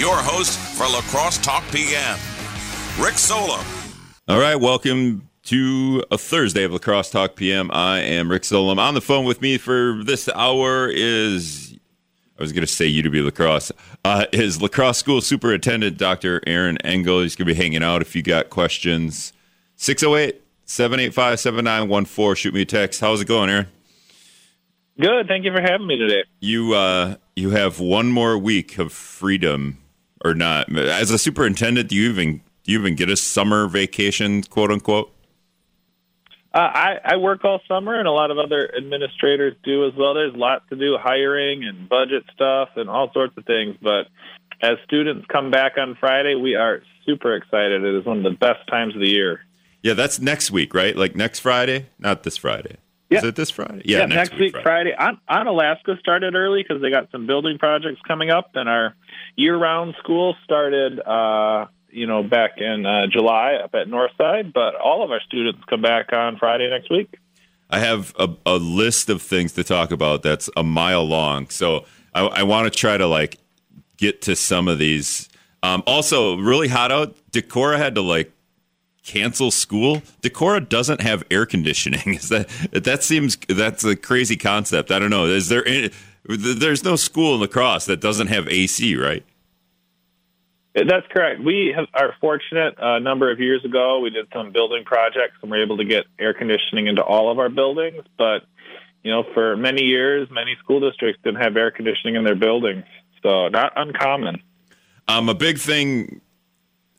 [0.00, 2.18] your host for La Crosse Talk PM,
[2.98, 3.62] Rick Solem.
[4.28, 7.70] All right, welcome to a Thursday of La Crosse Talk PM.
[7.70, 8.78] I am Rick Solem.
[8.78, 11.78] On the phone with me for this hour is,
[12.38, 13.72] I was going to say UW La Crosse,
[14.06, 16.40] uh, is La Crosse School Superintendent Dr.
[16.46, 17.20] Aaron Engel.
[17.20, 19.34] He's going to be hanging out if you got questions.
[19.76, 22.34] 608 785 7914.
[22.36, 23.02] Shoot me a text.
[23.02, 23.66] How's it going, Aaron?
[24.98, 25.28] Good.
[25.28, 26.24] Thank you for having me today.
[26.40, 29.78] You uh, you have one more week of freedom,
[30.24, 30.74] or not?
[30.76, 35.12] As a superintendent, do you even do you even get a summer vacation, quote unquote?
[36.52, 40.14] Uh, I, I work all summer, and a lot of other administrators do as well.
[40.14, 43.76] There's lots to do, hiring and budget stuff, and all sorts of things.
[43.80, 44.08] But
[44.60, 47.84] as students come back on Friday, we are super excited.
[47.84, 49.40] It is one of the best times of the year.
[49.82, 50.96] Yeah, that's next week, right?
[50.96, 52.76] Like next Friday, not this Friday.
[53.10, 53.18] Yeah.
[53.18, 53.82] Is it this Friday?
[53.84, 54.94] Yeah, next, next, week, Friday.
[54.94, 55.18] Friday.
[55.28, 58.94] On, Onalaska started early because they got some building projects coming up, and our
[59.36, 64.52] year-round school started, uh, you know, back in uh, July up at Northside.
[64.52, 67.16] But all of our students come back on Friday next week.
[67.70, 71.84] I have a, a list of things to talk about that's a mile long, so
[72.14, 73.38] I, I want to try to like
[73.96, 75.28] get to some of these.
[75.62, 77.14] Um, also, really hot out.
[77.30, 78.32] Decorah had to like
[79.04, 80.02] cancel school.
[80.22, 82.00] Decorah doesn't have air conditioning.
[82.14, 84.90] Is that that seems that's a crazy concept?
[84.90, 85.26] I don't know.
[85.26, 85.90] Is there any,
[86.24, 89.24] there's no school in La Crosse that doesn't have AC, right?
[90.74, 91.42] That's correct.
[91.42, 92.74] We have, are fortunate.
[92.78, 96.04] A number of years ago, we did some building projects and we're able to get
[96.18, 98.04] air conditioning into all of our buildings.
[98.16, 98.44] But
[99.02, 102.84] you know, for many years, many school districts didn't have air conditioning in their buildings,
[103.22, 104.42] so not uncommon.
[105.08, 106.20] Um, a big thing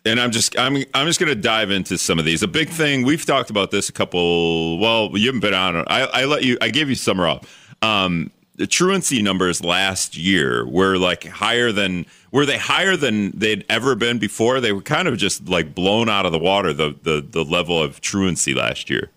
[0.06, 2.44] and I'm just I'm I'm just going to dive into some of these.
[2.44, 4.80] A big thing we've talked about this a couple.
[4.80, 5.78] Well, you haven't been on.
[5.88, 6.58] I, I let you.
[6.62, 7.76] I gave you summer off.
[7.82, 13.66] Um, the truancy numbers last year were like higher than were they higher than they'd
[13.70, 14.60] ever been before?
[14.60, 16.74] They were kind of just like blown out of the water.
[16.74, 19.10] The the the level of truancy last year.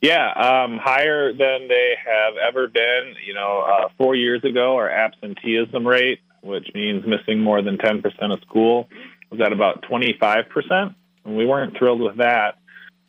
[0.00, 3.14] Yeah, um, higher than they have ever been.
[3.26, 8.02] You know, uh, four years ago, our absenteeism rate, which means missing more than ten
[8.02, 8.88] percent of school,
[9.30, 10.94] was at about 25%.
[11.24, 12.58] And we weren't thrilled with that.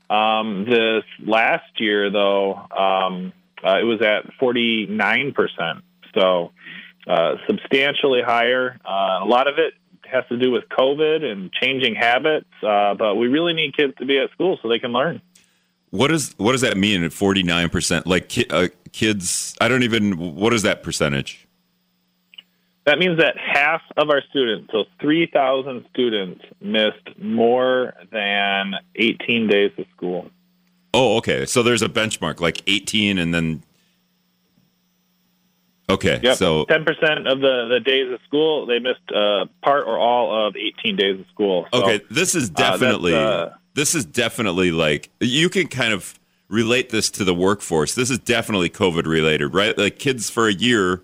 [0.09, 3.33] Um, this last year, though, um,
[3.65, 5.81] uh, it was at 49%.
[6.13, 6.51] So
[7.07, 8.77] uh, substantially higher.
[8.85, 9.73] Uh, a lot of it
[10.09, 14.05] has to do with COVID and changing habits, uh, but we really need kids to
[14.05, 15.21] be at school so they can learn.
[15.89, 18.05] What does what does that mean at forty nine percent?
[18.05, 20.35] Like ki- uh, kids, I don't even.
[20.35, 21.47] What is that percentage?
[22.85, 29.71] That means that half of our students, so 3,000 students, missed more than 18 days
[29.79, 30.29] of school.
[30.95, 31.45] Oh, okay.
[31.45, 33.63] So there's a benchmark, like 18, and then.
[35.87, 36.35] Okay, yep.
[36.37, 40.55] so 10% of the, the days of school, they missed uh, part or all of
[40.55, 41.67] 18 days of school.
[41.71, 43.13] So, okay, this is uh, definitely.
[43.13, 46.17] Uh, this is definitely like you can kind of
[46.47, 47.93] relate this to the workforce.
[47.93, 49.77] This is definitely COVID related, right?
[49.77, 51.03] Like kids for a year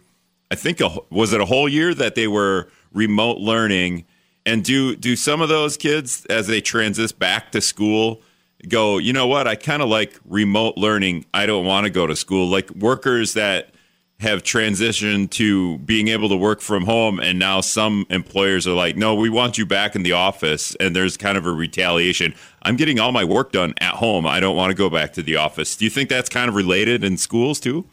[0.52, 4.06] I think a, was it a whole year that they were remote learning.
[4.46, 8.22] And do do some of those kids as they transit back to school
[8.68, 9.48] go, you know what?
[9.48, 11.26] I kind of like remote learning.
[11.34, 12.48] I don't want to go to school.
[12.48, 13.74] Like workers that
[14.22, 18.96] have transitioned to being able to work from home and now some employers are like
[18.96, 22.76] no we want you back in the office and there's kind of a retaliation i'm
[22.76, 25.36] getting all my work done at home i don't want to go back to the
[25.36, 27.84] office do you think that's kind of related in schools too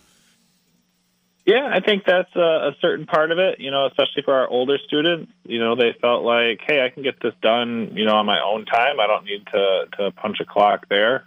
[1.48, 4.46] yeah, I think that's a, a certain part of it, you know, especially for our
[4.46, 5.32] older students.
[5.44, 8.38] You know, they felt like, hey, I can get this done, you know, on my
[8.42, 9.00] own time.
[9.00, 11.24] I don't need to, to punch a clock there.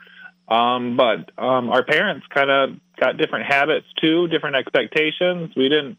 [0.47, 5.55] Um, but um, our parents kind of got different habits too, different expectations.
[5.57, 5.97] We didn't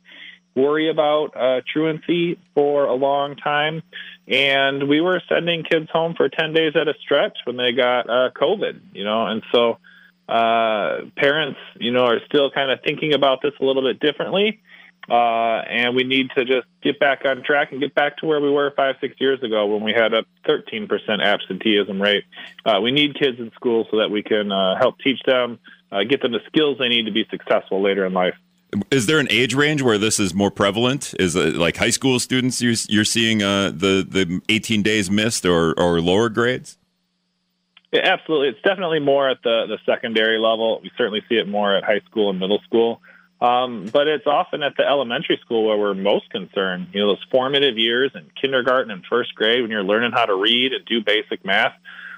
[0.55, 3.83] worry about uh, truancy for a long time.
[4.29, 8.09] And we were sending kids home for 10 days at a stretch when they got
[8.09, 9.79] uh, COVID, you know, and so
[10.33, 14.61] uh, parents, you know, are still kind of thinking about this a little bit differently.
[15.11, 18.41] Uh, and we need to just get back on track and get back to where
[18.41, 20.89] we were five, six years ago when we had a 13%
[21.23, 22.25] absenteeism rate.
[22.65, 25.59] Uh, we need kids in school so that we can uh, help teach them,
[25.91, 28.35] uh, get them the skills they need to be successful later in life.
[28.91, 31.15] Is there an age range where this is more prevalent?
[31.19, 35.79] Is it like high school students you're, you're seeing the the 18 days missed or,
[35.79, 36.79] or lower grades?
[37.93, 38.49] Yeah, absolutely.
[38.49, 40.81] It's definitely more at the, the secondary level.
[40.83, 43.01] We certainly see it more at high school and middle school.
[43.41, 46.89] Um, but it's often at the elementary school where we're most concerned.
[46.93, 50.35] You know, those formative years in kindergarten and first grade when you're learning how to
[50.35, 51.75] read and do basic math,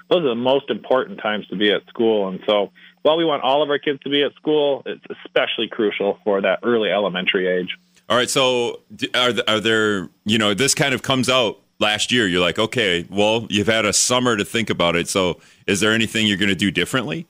[0.07, 2.27] those are the most important times to be at school.
[2.27, 2.71] And so
[3.01, 6.41] while we want all of our kids to be at school, it's especially crucial for
[6.41, 7.75] that early elementary age.
[8.07, 8.29] All right.
[8.29, 8.81] So
[9.15, 12.27] are are there you know this kind of comes out last year?
[12.27, 15.07] You're like, okay, well, you've had a summer to think about it.
[15.09, 17.27] So is there anything you're going to do differently?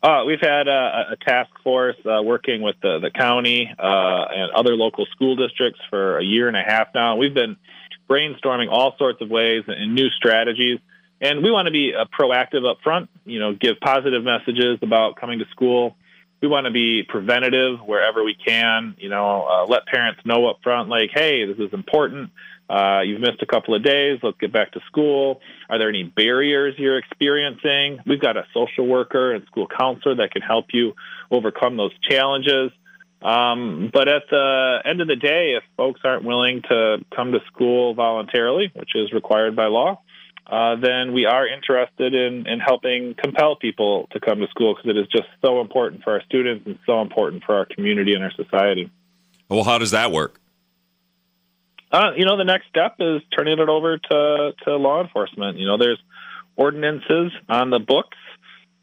[0.00, 4.52] Uh, we've had a, a task force uh, working with the, the county uh, and
[4.52, 7.16] other local school districts for a year and a half now.
[7.16, 7.56] We've been
[8.08, 10.78] brainstorming all sorts of ways and new strategies.
[11.20, 15.16] And we want to be uh, proactive up front, you know, give positive messages about
[15.16, 15.96] coming to school.
[16.40, 20.60] We want to be preventative wherever we can, you know, uh, let parents know up
[20.62, 22.30] front, like, hey, this is important.
[22.68, 24.20] Uh, you've missed a couple of days.
[24.22, 25.40] Let's get back to school.
[25.70, 28.00] Are there any barriers you're experiencing?
[28.06, 30.94] We've got a social worker and school counselor that can help you
[31.30, 32.70] overcome those challenges.
[33.22, 37.40] Um, but at the end of the day, if folks aren't willing to come to
[37.52, 40.00] school voluntarily, which is required by law,
[40.46, 44.90] uh, then we are interested in, in helping compel people to come to school because
[44.90, 48.22] it is just so important for our students and so important for our community and
[48.22, 48.90] our society.
[49.48, 50.40] Well, how does that work?
[51.90, 55.58] Uh, you know, the next step is turning it over to, to law enforcement.
[55.58, 56.00] You know, there's
[56.56, 58.16] ordinances on the books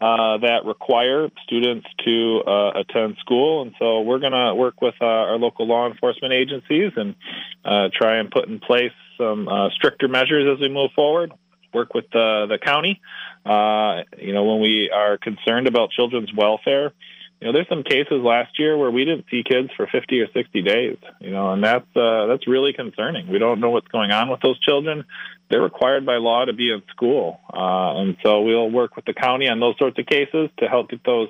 [0.01, 3.61] uh, that require students to uh, attend school.
[3.61, 7.15] And so we're going to work with uh, our local law enforcement agencies and
[7.63, 11.31] uh, try and put in place some uh, stricter measures as we move forward.
[11.73, 13.01] Work with the, the county.
[13.45, 16.93] Uh, you know, when we are concerned about children's welfare,
[17.41, 20.27] you know, there's some cases last year where we didn't see kids for 50 or
[20.31, 23.27] 60 days, you know, and that's, uh, that's really concerning.
[23.27, 25.03] We don't know what's going on with those children.
[25.49, 27.39] They're required by law to be in school.
[27.53, 30.89] Uh, and so we'll work with the county on those sorts of cases to help
[30.89, 31.29] get those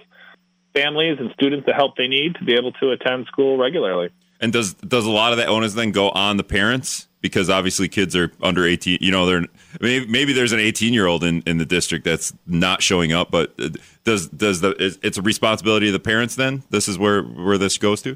[0.73, 4.09] families and students the help they need to be able to attend school regularly.
[4.39, 7.07] And does, does a lot of that onus then go on the parents?
[7.25, 9.45] Because obviously kids are under 18 you know they're
[9.81, 13.31] maybe, maybe there's an 18 year old in, in the district that's not showing up
[13.31, 13.69] but uh,
[14.03, 16.61] does does the it's a responsibility of the parents then?
[16.69, 18.15] This is where where this goes to?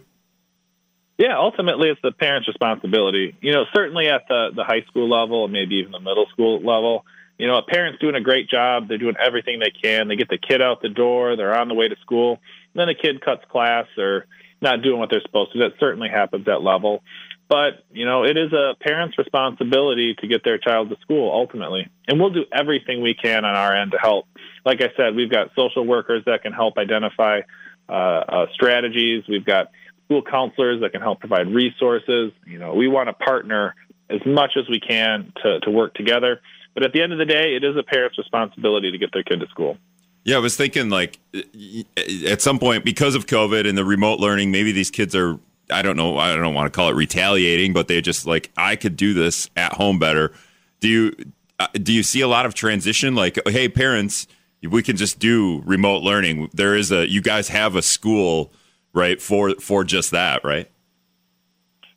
[1.18, 3.36] Yeah ultimately it's the parents responsibility.
[3.42, 6.62] You know certainly at the the high school level and maybe even the middle school
[6.62, 7.04] level
[7.40, 8.88] you know a parent's doing a great job.
[8.88, 10.08] They're doing everything they can.
[10.08, 11.36] They get the kid out the door.
[11.36, 12.40] They're on the way to school.
[12.76, 14.28] Then a kid cuts class or
[14.62, 15.60] not doing what they're supposed to.
[15.60, 17.02] That certainly happens at level
[17.50, 21.90] but, you know, it is a parent's responsibility to get their child to school ultimately.
[22.08, 24.28] And we'll do everything we can on our end to help.
[24.64, 27.42] Like I said, we've got social workers that can help identify
[27.90, 29.24] uh, uh, strategies.
[29.28, 29.72] We've got
[30.06, 32.32] school counselors that can help provide resources.
[32.46, 33.74] You know, we want to partner
[34.12, 36.42] as much as we can to, to work together.
[36.76, 39.24] But at the end of the day, it is a parent's responsibility to get their
[39.24, 39.78] kid to school.
[40.24, 41.18] Yeah, I was thinking like
[42.28, 45.40] at some point because of COVID and the remote learning, maybe these kids are
[45.72, 46.18] I don't know.
[46.18, 49.50] I don't want to call it retaliating, but they just like I could do this
[49.56, 50.32] at home better.
[50.80, 51.16] Do you
[51.60, 53.16] uh, do you see a lot of transition?
[53.16, 54.28] Like, hey, parents,
[54.68, 56.50] we can just do remote learning.
[56.54, 58.52] There is a you guys have a school
[58.94, 60.70] right for for just that, right?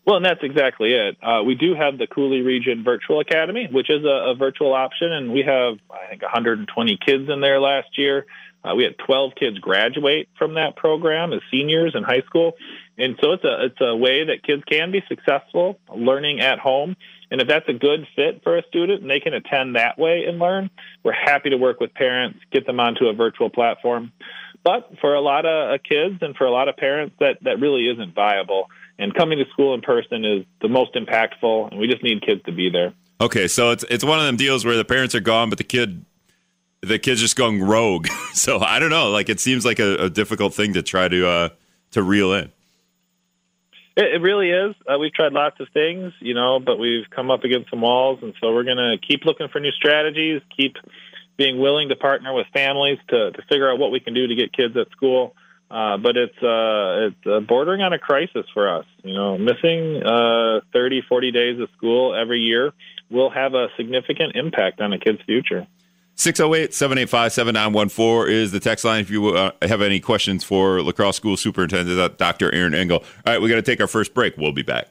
[0.05, 1.17] Well, and that's exactly it.
[1.23, 5.13] Uh, we do have the Coulee Region Virtual Academy, which is a, a, virtual option,
[5.13, 8.27] and we have I think 120 kids in there last year.
[8.65, 12.55] Uh, we had 12 kids graduate from that program as seniors in high school,
[12.99, 16.97] and so it's a it's a way that kids can be successful learning at home.
[17.31, 20.25] And if that's a good fit for a student and they can attend that way
[20.29, 20.69] and learn,
[21.03, 24.13] we're happy to work with parents, get them onto a virtual platform.
[24.63, 27.59] But for a lot of uh, kids and for a lot of parents, that that
[27.61, 28.67] really isn't viable.
[28.99, 32.43] And coming to school in person is the most impactful, and we just need kids
[32.45, 32.93] to be there.
[33.21, 35.65] Okay, so it's it's one of them deals where the parents are gone, but the
[35.65, 36.05] kid
[36.83, 38.09] the kid's just going rogue.
[38.35, 39.11] so I don't know.
[39.11, 41.49] Like it seems like a, a difficult thing to try to uh,
[41.93, 42.53] to reel in.
[43.97, 44.75] It, it really is.
[44.87, 48.21] Uh, we've tried lots of things, you know, but we've come up against some walls,
[48.23, 50.77] and so we're going to keep looking for new strategies, keep
[51.37, 54.35] being willing to partner with families to, to figure out what we can do to
[54.35, 55.35] get kids at school.
[55.71, 58.85] Uh, but it's uh, it's uh, bordering on a crisis for us.
[59.03, 62.75] You know, missing uh, 30, 40 days of school every year
[63.09, 65.67] will have a significant impact on a kid's future.
[66.15, 70.93] 608 785 7914 is the text line if you uh, have any questions for La
[70.93, 72.55] Crosse School Superintendent uh, Dr.
[72.55, 72.99] Aaron Engel.
[73.27, 74.37] All right, we got to take our first break.
[74.37, 74.89] We'll be back.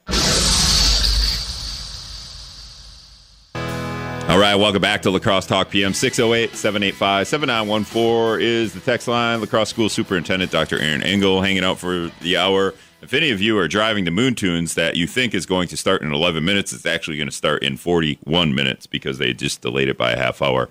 [4.28, 5.94] All right, welcome back to La Crosse Talk PM.
[5.94, 9.40] 608 785 7914 is the text line.
[9.40, 10.78] La Crosse School Superintendent Dr.
[10.78, 12.74] Aaron Engel hanging out for the hour.
[13.00, 15.76] If any of you are driving the Moon Tunes that you think is going to
[15.76, 19.60] start in 11 minutes, it's actually going to start in 41 minutes because they just
[19.60, 20.68] delayed it by a half hour.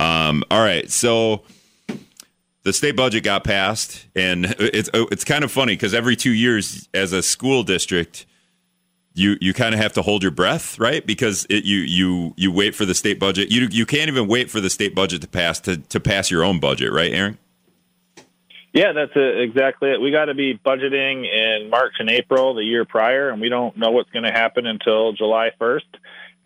[0.00, 1.42] Um, all right, so
[2.62, 6.88] the state budget got passed, and it's it's kind of funny because every two years,
[6.94, 8.24] as a school district,
[9.12, 11.06] you you kind of have to hold your breath, right?
[11.06, 13.50] Because it, you you you wait for the state budget.
[13.50, 16.44] You you can't even wait for the state budget to pass to to pass your
[16.44, 17.36] own budget, right, Aaron?
[18.72, 20.00] Yeah, that's exactly it.
[20.00, 23.76] We got to be budgeting in March and April the year prior, and we don't
[23.76, 25.80] know what's going to happen until July 1st.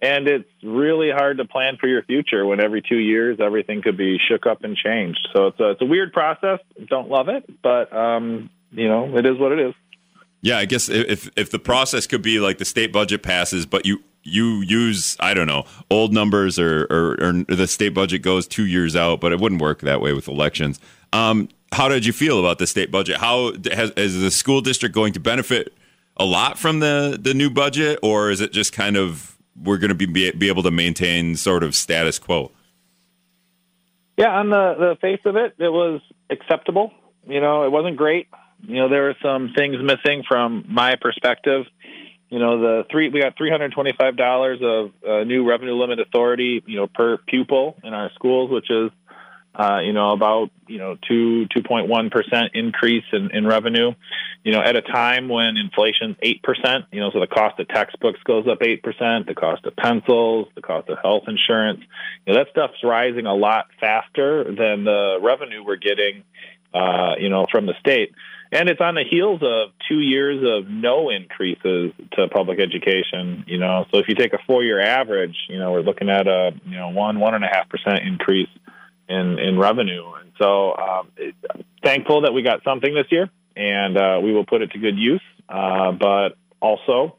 [0.03, 3.97] And it's really hard to plan for your future when every two years everything could
[3.97, 5.29] be shook up and changed.
[5.35, 6.59] So it's a, it's a weird process.
[6.89, 9.75] Don't love it, but um, you know it is what it is.
[10.43, 13.87] Yeah, I guess if if the process could be like the state budget passes, but
[13.87, 18.47] you you use I don't know old numbers or, or, or the state budget goes
[18.47, 20.81] two years out, but it wouldn't work that way with elections.
[21.15, 23.17] Um, how did you feel about the state budget?
[23.19, 25.73] How has, is the school district going to benefit
[26.17, 29.97] a lot from the the new budget, or is it just kind of we're going
[29.97, 32.51] to be be able to maintain sort of status quo?
[34.17, 36.93] Yeah, on the the face of it, it was acceptable.
[37.27, 38.29] You know, it wasn't great.
[38.63, 41.67] You know, there were some things missing from my perspective.
[42.31, 45.75] You know, the three we got three hundred twenty five dollars of uh, new revenue
[45.75, 46.63] limit authority.
[46.67, 48.91] You know, per pupil in our schools, which is
[49.55, 53.93] uh, you know, about you know two two point one percent increase in, in revenue.
[54.43, 56.87] You know, at a time when inflation's eight percent.
[56.91, 60.49] You know, so the cost of textbooks goes up eight percent, the cost of pencils,
[60.57, 61.81] the cost of health insurance.
[62.27, 66.25] You know, that stuff's rising a lot faster than the revenue we're getting.
[66.73, 68.11] Uh, you know, from the state.
[68.51, 73.45] And it's on the heels of two years of no increases to public education.
[73.47, 76.51] You know, so if you take a four-year average, you know, we're looking at a
[76.67, 78.49] you know one one and a half percent increase
[79.09, 80.05] in in revenue.
[80.21, 81.35] And so, um, it,
[81.83, 84.97] thankful that we got something this year, and uh, we will put it to good
[84.97, 85.23] use.
[85.49, 86.31] Uh, but
[86.61, 87.17] also,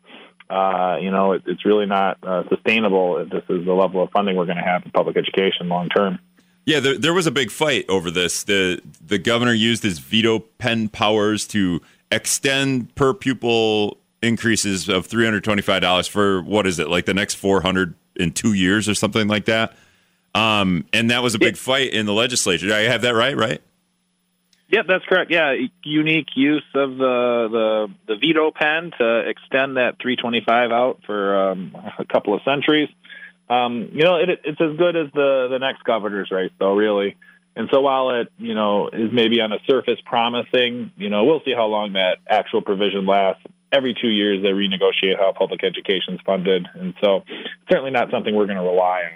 [0.49, 4.09] uh, you know, it, it's really not uh, sustainable if this is the level of
[4.11, 6.19] funding we're going to have in public education long term.
[6.65, 8.43] Yeah, there, there, was a big fight over this.
[8.43, 15.25] the The governor used his veto pen powers to extend per pupil increases of three
[15.25, 18.53] hundred twenty five dollars for what is it like the next four hundred in two
[18.53, 19.75] years or something like that.
[20.35, 22.73] Um, and that was a big fight in the legislature.
[22.73, 23.61] I have that right, right?
[24.67, 25.31] Yep, that's correct.
[25.31, 31.51] Yeah, unique use of the the, the veto pen to extend that 325 out for
[31.51, 32.89] um, a couple of centuries.
[33.49, 37.15] Um, you know, it, it's as good as the the next governor's race, though, really.
[37.55, 41.41] And so while it, you know, is maybe on the surface promising, you know, we'll
[41.45, 43.43] see how long that actual provision lasts.
[43.71, 47.23] Every two years, they renegotiate how public education is funded, and so
[47.69, 49.11] certainly not something we're going to rely on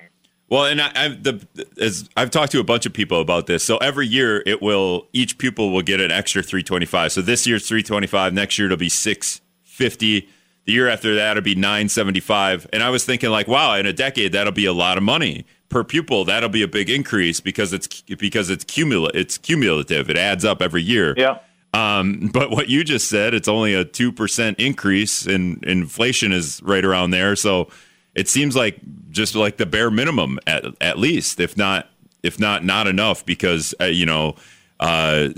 [0.50, 1.46] well, and I, have the
[1.79, 3.63] as I've talked to a bunch of people about this.
[3.63, 7.12] So every year it will each pupil will get an extra 325.
[7.12, 10.29] So this year's 325, next year it'll be 650.
[10.65, 12.68] The year after that it'll be 975.
[12.74, 15.46] And I was thinking like, wow, in a decade that'll be a lot of money
[15.70, 16.25] per pupil.
[16.25, 19.20] That'll be a big increase because it's because it's cumulative.
[19.20, 20.10] It's cumulative.
[20.10, 21.13] It adds up every year.
[21.15, 21.39] Yeah.
[21.74, 26.62] Um, but what you just said, it's only a two percent increase, and inflation is
[26.63, 27.36] right around there.
[27.36, 27.70] So
[28.19, 28.77] it seems like
[29.09, 31.89] just like the bare minimum at at least, if not
[32.21, 34.35] if not not enough, because uh, you know.
[34.79, 35.29] Uh,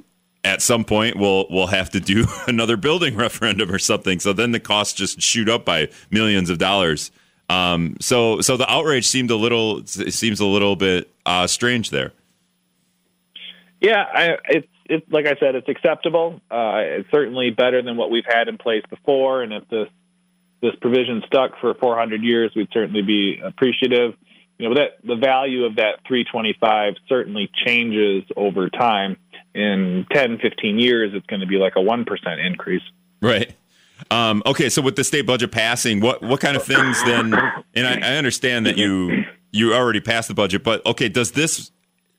[0.43, 4.19] at some point we'll we'll have to do another building referendum or something.
[4.19, 7.11] So then the costs just shoot up by millions of dollars.
[7.47, 11.91] Um, so so the outrage seemed a little it seems a little bit uh, strange
[11.91, 12.11] there.
[13.81, 16.41] Yeah, I, it's it's like I said, it's acceptable.
[16.49, 19.43] Uh, it's certainly better than what we've had in place before.
[19.43, 19.89] And if this
[20.61, 24.13] this provision stuck for 400 years, we'd certainly be appreciative.
[24.57, 29.17] You know, that the value of that 325 certainly changes over time.
[29.53, 32.83] In 10, 15 years, it's going to be like a 1% increase.
[33.21, 33.53] Right.
[34.09, 37.33] Um, okay, so with the state budget passing, what what kind of things then?
[37.75, 41.71] And I, I, understand that you you already passed the budget, but okay, does this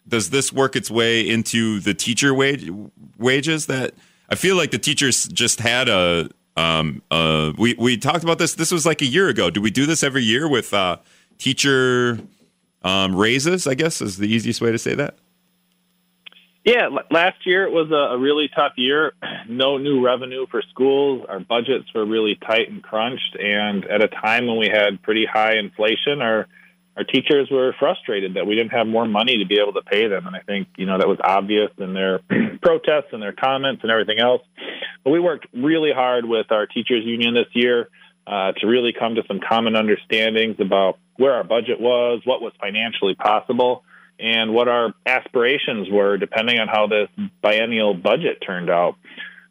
[0.07, 2.71] does this work its way into the teacher wage
[3.19, 3.67] wages?
[3.67, 3.95] That
[4.29, 8.54] I feel like the teachers just had a um, uh, we we talked about this.
[8.54, 9.50] This was like a year ago.
[9.50, 10.99] Do we do this every year with uh,
[11.38, 12.21] teacher
[12.82, 13.66] um, raises?
[13.66, 15.16] I guess is the easiest way to say that.
[16.64, 19.12] Yeah, last year it was a, really tough year.
[19.49, 21.26] No new revenue for schools.
[21.28, 25.26] Our budgets were really tight and crunched, and at a time when we had pretty
[25.26, 26.47] high inflation, our
[26.97, 30.09] our teachers were frustrated that we didn't have more money to be able to pay
[30.09, 30.26] them.
[30.26, 32.21] And I think, you know, that was obvious in their
[32.62, 34.42] protests and their comments and everything else.
[35.04, 37.88] But we worked really hard with our teachers union this year
[38.26, 42.52] uh, to really come to some common understandings about where our budget was, what was
[42.61, 43.85] financially possible,
[44.18, 47.09] and what our aspirations were depending on how this
[47.42, 48.97] biennial budget turned out.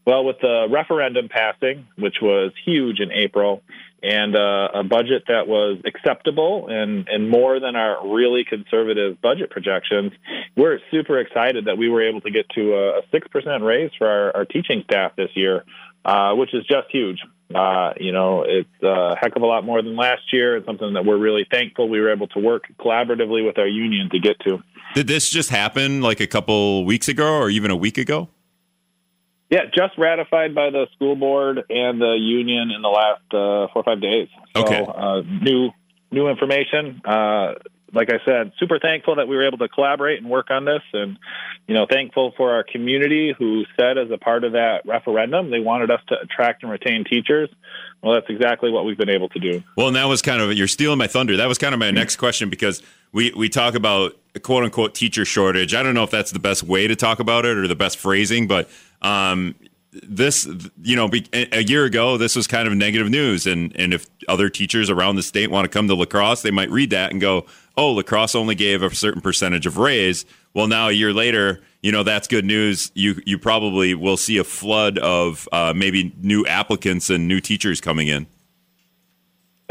[0.06, 3.62] Well, with the referendum passing, which was huge in April,
[4.04, 9.52] and uh, a budget that was acceptable and, and more than our really conservative budget
[9.52, 10.12] projections,
[10.58, 14.38] we're super excited that we were able to get to a, 6% raise for our,
[14.38, 15.64] our teaching staff this year,
[16.06, 17.20] uh, which is just huge.
[17.54, 20.58] Uh, you know, it's a heck of a lot more than last year.
[20.58, 24.10] It's something that we're really thankful we were able to work collaboratively with our union
[24.12, 24.64] to get to.
[24.96, 28.30] Did this just happen like a couple weeks ago or even a week ago?
[29.52, 33.82] Yeah, just ratified by the school board and the union in the last uh, four
[33.82, 34.30] or five days.
[34.56, 34.86] So, okay.
[34.88, 35.72] Uh, new
[36.10, 37.02] new information.
[37.04, 37.56] Uh,
[37.94, 40.82] like I said, super thankful that we were able to collaborate and work on this,
[40.94, 41.18] and
[41.68, 45.60] you know, thankful for our community who said as a part of that referendum they
[45.60, 47.50] wanted us to attract and retain teachers.
[48.02, 49.64] Well, that's exactly what we've been able to do.
[49.76, 51.36] Well, and that was kind of you're stealing my thunder.
[51.36, 52.82] That was kind of my next question because
[53.12, 55.74] we we talk about quote unquote teacher shortage.
[55.74, 57.98] I don't know if that's the best way to talk about it or the best
[57.98, 58.70] phrasing, but
[59.02, 59.56] um,
[59.92, 60.48] this,
[60.82, 64.50] you know, a year ago, this was kind of negative news, and and if other
[64.50, 67.20] teachers around the state want to come to La Crosse they might read that and
[67.20, 71.14] go, "Oh, La Crosse only gave a certain percentage of raise." Well, now a year
[71.14, 72.92] later, you know that's good news.
[72.96, 77.82] You you probably will see a flood of uh, maybe new applicants and new teachers
[77.82, 78.28] coming in.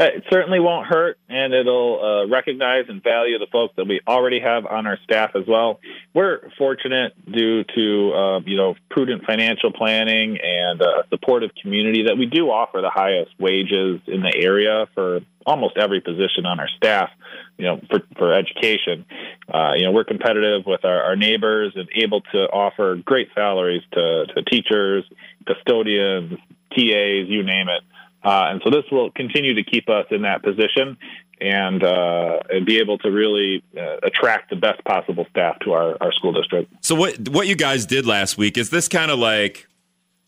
[0.03, 4.39] It certainly won't hurt, and it'll uh, recognize and value the folks that we already
[4.39, 5.79] have on our staff as well.
[6.15, 12.17] We're fortunate due to uh, you know prudent financial planning and a supportive community that
[12.17, 16.69] we do offer the highest wages in the area for almost every position on our
[16.77, 17.11] staff.
[17.59, 19.05] You know, for for education,
[19.53, 23.83] uh, you know we're competitive with our, our neighbors and able to offer great salaries
[23.93, 25.03] to, to teachers,
[25.45, 26.39] custodians,
[26.71, 27.83] TAs, you name it.
[28.23, 30.97] Uh, and so this will continue to keep us in that position
[31.39, 35.97] and, uh, and be able to really uh, attract the best possible staff to our,
[36.01, 36.71] our school district.
[36.81, 39.67] So what what you guys did last week is this kind of like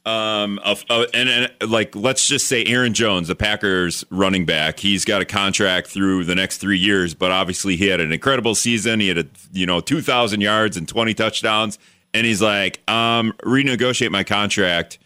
[0.06, 0.60] um
[0.90, 5.26] and, and like let's just say Aaron Jones, the Packers running back, he's got a
[5.26, 9.00] contract through the next 3 years, but obviously he had an incredible season.
[9.00, 11.78] He had a you know 2000 yards and 20 touchdowns
[12.16, 14.98] and he's like, um renegotiate my contract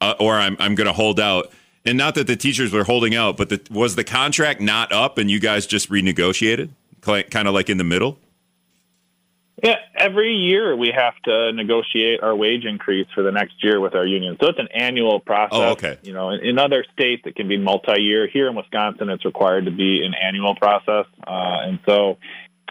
[0.00, 1.52] uh, or I'm I'm going to hold out
[1.84, 5.18] and not that the teachers were holding out, but the, was the contract not up
[5.18, 6.70] and you guys just renegotiated,
[7.00, 8.18] kind of like in the middle?
[9.62, 13.94] Yeah, every year we have to negotiate our wage increase for the next year with
[13.94, 14.36] our union.
[14.40, 15.58] So it's an annual process.
[15.58, 15.98] Oh, okay.
[16.02, 18.26] You know, in, in other states it can be multi-year.
[18.26, 22.18] Here in Wisconsin, it's required to be an annual process, uh, and so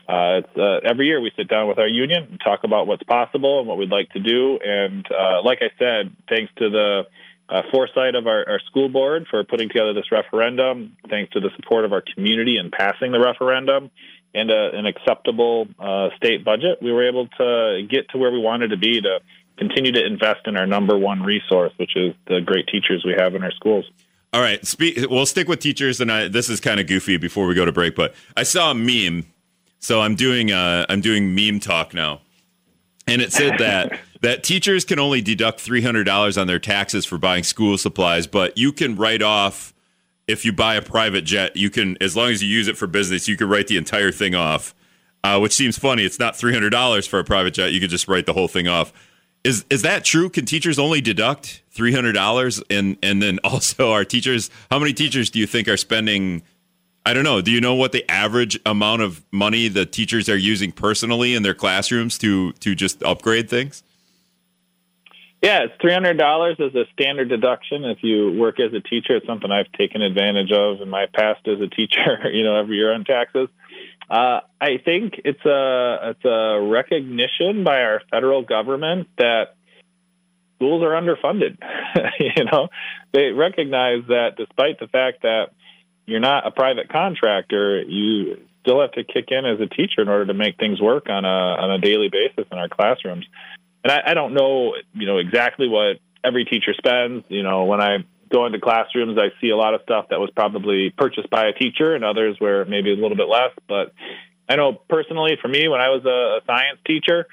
[0.09, 3.03] uh, it's uh, every year we sit down with our union and talk about what's
[3.03, 4.59] possible and what we'd like to do.
[4.61, 7.03] And uh, like I said, thanks to the
[7.51, 11.49] uh, foresight of our, our, school board for putting together this referendum, thanks to the
[11.57, 13.91] support of our community in passing the referendum,
[14.33, 18.39] and a, an acceptable uh, state budget, we were able to get to where we
[18.39, 19.19] wanted to be to
[19.57, 23.35] continue to invest in our number one resource, which is the great teachers we have
[23.35, 23.85] in our schools.
[24.33, 27.45] All right, speak, we'll stick with teachers, and I, this is kind of goofy before
[27.47, 29.25] we go to break, but I saw a meme,
[29.79, 32.21] so I'm doing uh, I'm doing meme talk now,
[33.07, 37.43] and it said that that teachers can only deduct $300 on their taxes for buying
[37.43, 39.73] school supplies, but you can write off
[40.27, 42.87] if you buy a private jet, you can as long as you use it for
[42.87, 44.73] business, you can write the entire thing off.
[45.23, 46.03] Uh, which seems funny.
[46.03, 47.73] It's not three hundred dollars for a private jet.
[47.73, 48.91] You could just write the whole thing off.
[49.43, 50.29] Is is that true?
[50.29, 52.59] Can teachers only deduct three hundred dollars?
[52.71, 54.49] And and then also, our teachers?
[54.71, 56.41] How many teachers do you think are spending
[57.05, 57.41] I don't know.
[57.41, 61.43] Do you know what the average amount of money the teachers are using personally in
[61.43, 63.83] their classrooms to to just upgrade things?
[65.41, 69.15] Yeah, it's three hundred dollars as a standard deduction if you work as a teacher.
[69.15, 72.19] It's something I've taken advantage of in my past as a teacher.
[72.31, 73.49] You know, every year on taxes.
[74.09, 79.55] Uh, I think it's a it's a recognition by our federal government that
[80.57, 81.57] schools are underfunded.
[82.19, 82.67] you know,
[83.11, 85.53] they recognize that despite the fact that
[86.11, 90.09] you're not a private contractor, you still have to kick in as a teacher in
[90.09, 93.25] order to make things work on a on a daily basis in our classrooms.
[93.83, 97.25] And I, I don't know, you know, exactly what every teacher spends.
[97.29, 97.99] You know, when I
[98.31, 101.53] go into classrooms, I see a lot of stuff that was probably purchased by a
[101.53, 103.51] teacher, and others where maybe a little bit less.
[103.67, 103.93] But
[104.47, 107.25] I know personally, for me, when I was a, a science teacher,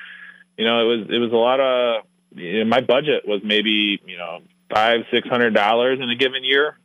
[0.57, 4.01] you know, it was it was a lot of you know, my budget was maybe
[4.07, 4.41] you know
[4.73, 6.79] five six hundred dollars in a given year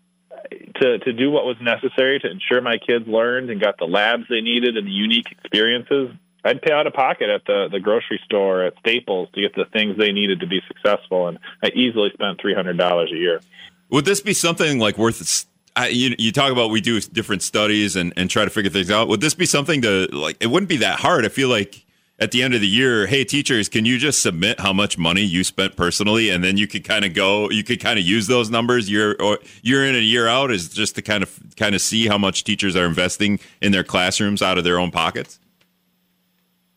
[0.49, 4.23] to to do what was necessary to ensure my kids learned and got the labs
[4.29, 6.12] they needed and the unique experiences.
[6.45, 9.65] I'd pay out of pocket at the the grocery store at Staples to get the
[9.65, 13.41] things they needed to be successful, and I easily spent three hundred dollars a year.
[13.89, 15.45] Would this be something like worth?
[15.75, 18.91] I, you, you talk about we do different studies and, and try to figure things
[18.91, 19.08] out.
[19.08, 20.38] Would this be something to like?
[20.39, 21.25] It wouldn't be that hard.
[21.25, 21.83] I feel like
[22.24, 25.22] at the end of the year, hey teachers, can you just submit how much money
[25.22, 28.28] you spent personally, and then you could kind of go, you could kind of use
[28.28, 31.76] those numbers year or year in and year out, is just to kind of kind
[31.76, 35.38] of see how much teachers are investing in their classrooms out of their own pockets.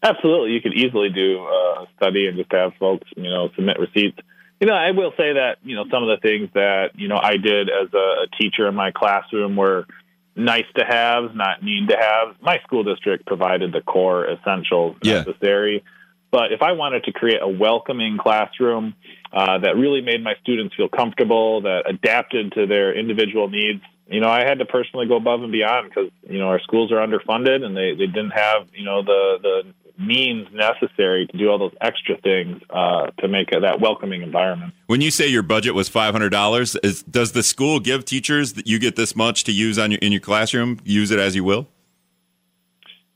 [0.02, 4.18] Absolutely, you could easily do a study and just have folks, you know, submit receipts.
[4.58, 7.20] You know, I will say that you know some of the things that you know
[7.22, 9.86] I did as a, teacher in my classroom were
[10.36, 12.36] nice to have, not need to have.
[12.40, 15.22] My school district provided the core essentials yeah.
[15.22, 15.82] necessary.
[16.30, 18.94] But if I wanted to create a welcoming classroom
[19.32, 24.20] uh, that really made my students feel comfortable, that adapted to their individual needs, you
[24.20, 26.96] know, I had to personally go above and beyond because you know our schools are
[26.96, 31.58] underfunded and they, they didn't have you know the the means necessary to do all
[31.58, 34.74] those extra things uh, to make a, that welcoming environment.
[34.86, 36.76] When you say your budget was five hundred dollars,
[37.10, 40.12] does the school give teachers that you get this much to use on your in
[40.12, 40.78] your classroom?
[40.84, 41.68] Use it as you will.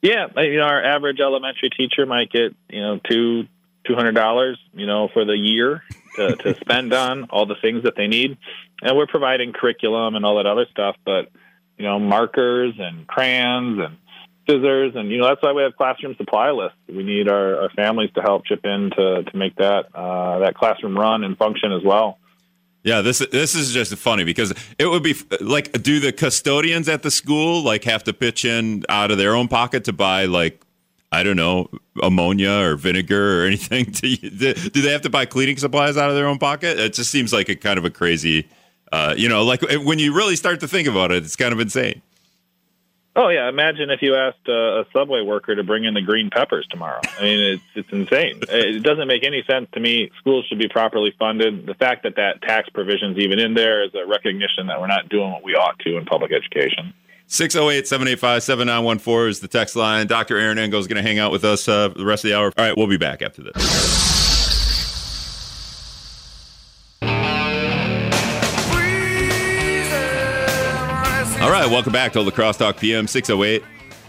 [0.03, 3.47] Yeah, you know, our average elementary teacher might get you know two
[3.87, 5.83] two hundred dollars, you know, for the year
[6.17, 8.39] to, to spend on all the things that they need,
[8.83, 10.97] and we're providing curriculum and all that other stuff.
[11.05, 11.31] But
[11.77, 13.97] you know, markers and crayons and
[14.51, 16.79] scissors, and you know that's why we have classroom supply lists.
[16.89, 20.55] We need our, our families to help chip in to to make that uh, that
[20.55, 22.19] classroom run and function as well.
[22.83, 27.03] Yeah, this this is just funny because it would be like, do the custodians at
[27.03, 30.63] the school like have to pitch in out of their own pocket to buy like
[31.13, 31.69] I don't know
[32.03, 33.93] ammonia or vinegar or anything?
[33.93, 36.79] To, do they have to buy cleaning supplies out of their own pocket?
[36.79, 38.49] It just seems like a kind of a crazy,
[38.93, 41.61] uh, you know, like when you really start to think about it, it's kind of
[41.61, 42.01] insane.
[43.17, 46.31] Oh yeah, imagine if you asked a, a subway worker to bring in the green
[46.31, 47.01] peppers tomorrow.
[47.19, 48.41] I mean, it's it's insane.
[48.49, 50.13] It doesn't make any sense to me.
[50.21, 51.67] Schools should be properly funded.
[51.67, 55.09] The fact that that tax provision's even in there is a recognition that we're not
[55.09, 56.95] doing what we ought to in public education.
[57.29, 60.09] 608-785-7914 is the text line.
[60.09, 60.37] Dr.
[60.37, 62.53] Aaron Engel is going to hang out with us uh, the rest of the hour.
[62.59, 64.20] All right, we'll be back after this.
[71.41, 73.63] All right, welcome back to La Crosse Talk PM 608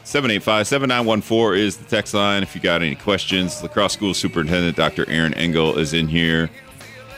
[0.04, 2.44] 785 7914 is the text line.
[2.44, 5.10] If you got any questions, La Crosse School Superintendent Dr.
[5.10, 6.50] Aaron Engel is in here.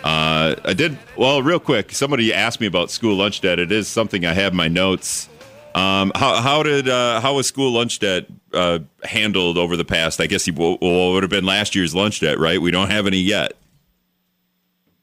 [0.04, 3.58] Uh, I did, well, real quick, somebody asked me about school lunch debt.
[3.58, 5.30] It is something I have my notes.
[5.74, 10.22] Um, how, how did uh, how was school lunch debt uh, handled over the past?
[10.22, 12.62] I guess well, would have been last year's lunch debt, right?
[12.62, 13.54] We don't have any yet.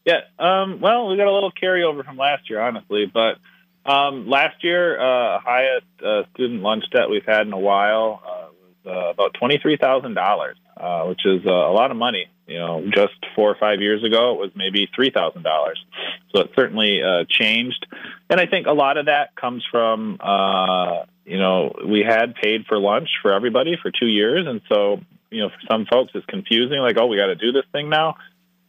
[0.05, 0.21] Yeah.
[0.39, 3.39] Um, well, we got a little carryover from last year, honestly, but
[3.85, 8.47] um, last year, uh, highest uh, student lunch debt we've had in a while uh,
[8.53, 12.27] was uh, about twenty three thousand dollars, uh, which is uh, a lot of money.
[12.47, 15.83] You know, just four or five years ago, it was maybe three thousand dollars.
[16.35, 17.87] So it certainly changed,
[18.29, 20.19] and I think a lot of that comes from
[21.25, 25.41] you know we had paid for lunch for everybody for two years, and so you
[25.41, 28.17] know for some folks it's confusing, like oh we got to do this thing now,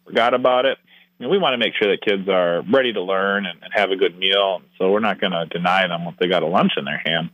[0.06, 0.78] forgot about it
[1.22, 3.72] you know, we want to make sure that kids are ready to learn and, and
[3.76, 4.62] have a good meal.
[4.80, 7.30] So we're not going to deny them if they got a lunch in their hand.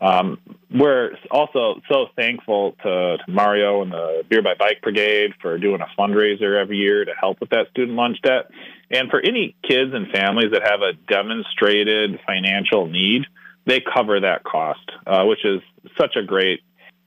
[0.00, 0.38] Um,
[0.70, 5.80] we're also so thankful to, to, Mario and the Beer by Bike Brigade for doing
[5.80, 8.50] a fundraiser every year to help with that student lunch debt.
[8.90, 13.22] And for any kids and families that have a demonstrated financial need,
[13.64, 15.62] they cover that cost, uh, which is
[15.98, 16.60] such a great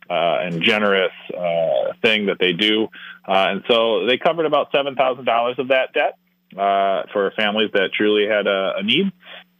[0.09, 2.87] uh, and generous uh, thing that they do.
[3.29, 6.17] Uh, and so they covered about $7,000 of that debt
[6.57, 9.11] uh, for families that truly had a, a, need.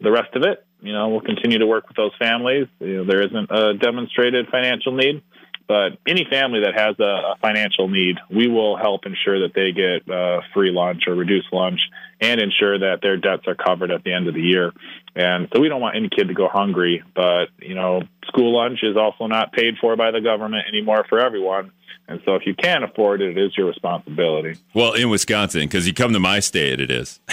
[0.02, 2.68] The rest of it, you know, we'll continue to work with those families.
[2.80, 5.22] You know, there isn't a demonstrated financial need.
[5.68, 9.72] But any family that has a, a financial need, we will help ensure that they
[9.72, 11.80] get uh, free lunch or reduced lunch
[12.22, 14.72] and ensure that their debts are covered at the end of the year.
[15.16, 18.80] And so we don't want any kid to go hungry, but you know, school lunch
[18.84, 21.72] is also not paid for by the government anymore for everyone.
[22.08, 24.60] And so if you can't afford it, it is your responsibility.
[24.74, 27.20] Well, in Wisconsin, because you come to my state, it is.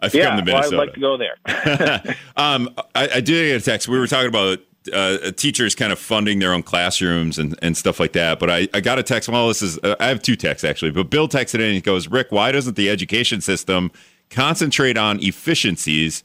[0.00, 0.76] I've yeah, come to Minnesota.
[0.76, 2.16] Well, I'd like to go there.
[2.36, 3.88] um, I, I did get a text.
[3.88, 4.58] We were talking about
[4.92, 8.38] uh, teachers kind of funding their own classrooms and, and stuff like that.
[8.38, 9.28] But I, I got a text.
[9.28, 10.90] Well, this is uh, I have two texts actually.
[10.90, 13.90] But Bill texted in and he goes, Rick, why doesn't the education system
[14.30, 16.24] concentrate on efficiencies?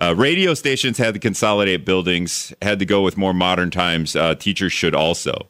[0.00, 4.14] Uh, radio stations had to consolidate buildings, had to go with more modern times.
[4.14, 5.48] Uh, teachers should also.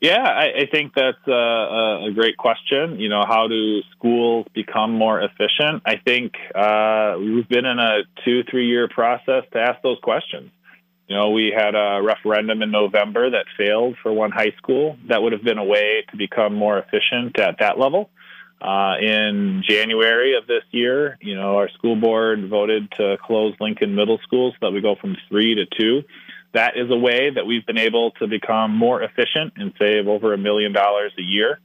[0.00, 3.00] Yeah, I, I think that's a, a, great question.
[3.00, 5.82] You know, how do schools become more efficient?
[5.86, 10.50] I think uh, we've been in a two, three year process to ask those questions.
[11.08, 14.96] You know, we had a referendum in November that failed for one high school.
[15.08, 18.10] That would have been a way to become more efficient at that level.
[18.60, 23.94] Uh, in January of this year, you know, our school board voted to close Lincoln
[23.94, 26.02] Middle School so that we go from three to two
[26.54, 30.32] that is a way that we've been able to become more efficient and save over
[30.32, 31.58] a million dollars a year.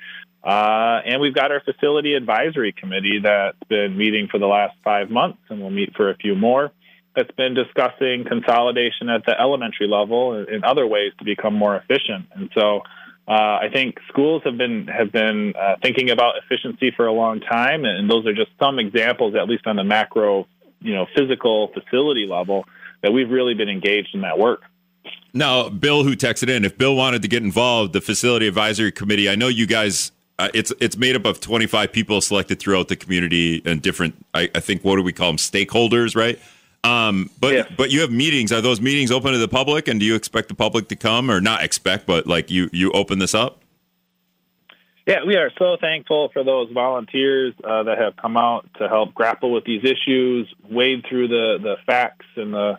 [0.44, 5.10] Uh, and we've got our facility advisory committee that's been meeting for the last five
[5.10, 6.72] months and we'll meet for a few more.
[7.16, 12.28] That's been discussing consolidation at the elementary level and other ways to become more efficient.
[12.34, 12.82] And so
[13.28, 17.42] uh, I think schools have been have been uh, thinking about efficiency for a long
[17.42, 20.48] time, and those are just some examples, at least on the macro,
[20.82, 22.66] you know, physical facility level,
[23.04, 24.64] that we've really been engaged in that work.
[25.34, 29.30] Now, Bill, who texted in, if Bill wanted to get involved, the facility advisory committee.
[29.30, 30.12] I know you guys.
[30.38, 34.26] Uh, it's it's made up of 25 people selected throughout the community and different.
[34.34, 35.38] I, I think what do we call them?
[35.38, 36.40] Stakeholders, right?
[36.84, 37.64] Um, but yeah.
[37.76, 38.52] but you have meetings.
[38.54, 39.88] Are those meetings open to the public?
[39.90, 42.92] And do you expect the public to come, or not expect, but like you you
[42.94, 43.62] open this up?
[45.06, 49.14] Yeah, we are so thankful for those volunteers uh, that have come out to help
[49.14, 52.78] grapple with these issues, wade through the the facts and the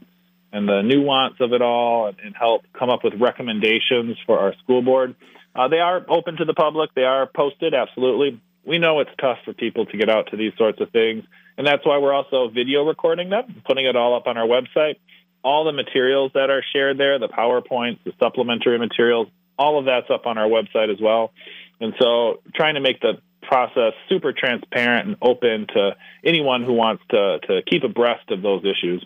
[0.53, 4.55] and the nuance of it all, and, and help come up with recommendations for our
[4.63, 5.15] school board.
[5.55, 6.91] Uh, they are open to the public.
[6.95, 8.41] They are posted, absolutely.
[8.65, 11.25] We know it's tough for people to get out to these sorts of things.
[11.57, 14.97] And that's why we're also video recording them, putting it all up on our website.
[15.43, 20.11] All the materials that are shared there, the PowerPoints, the supplementary materials, all of that's
[20.11, 21.33] up on our website as well.
[21.81, 27.03] And so trying to make the process super transparent and open to anyone who wants
[27.11, 29.05] to, to keep abreast of those issues.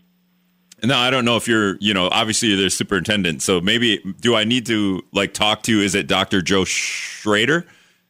[0.84, 3.42] No, I don't know if you're, you know, obviously you're the superintendent.
[3.42, 6.42] So maybe do I need to like talk to, is it Dr.
[6.42, 7.66] Joe Schrader?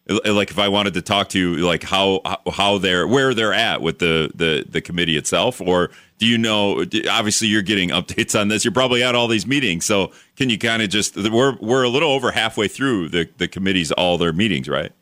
[0.07, 2.21] like if I wanted to talk to you, like how
[2.53, 6.85] how they're where they're at with the the the committee itself, or do you know?
[7.11, 8.65] Obviously, you're getting updates on this.
[8.65, 11.89] You're probably at all these meetings, so can you kind of just we're we're a
[11.89, 14.93] little over halfway through the the committee's all their meetings, right?